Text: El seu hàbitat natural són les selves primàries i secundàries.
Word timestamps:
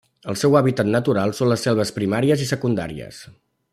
El 0.31 0.37
seu 0.43 0.55
hàbitat 0.59 0.87
natural 0.95 1.35
són 1.41 1.51
les 1.51 1.67
selves 1.67 1.93
primàries 1.99 2.45
i 2.47 2.49
secundàries. 2.53 3.21